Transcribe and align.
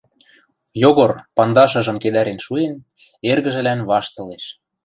Йогор, 0.81 1.11
пандашыжым 1.35 1.97
кедӓрен 2.03 2.39
шуэн, 2.45 2.73
эргӹжӹлӓн 3.29 3.79
ваштылеш. 3.89 4.45